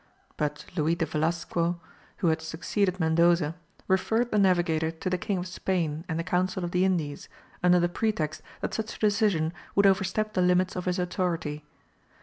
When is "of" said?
5.37-5.45, 6.63-6.71, 10.75-10.85